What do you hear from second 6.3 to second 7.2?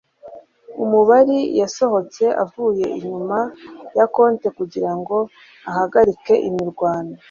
imirwano